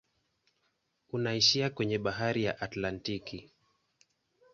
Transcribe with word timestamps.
Unaishia 1.11 1.69
kwenye 1.69 1.97
bahari 1.97 2.43
ya 2.43 2.61
Atlantiki. 2.61 3.49